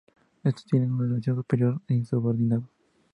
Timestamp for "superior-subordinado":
1.35-2.67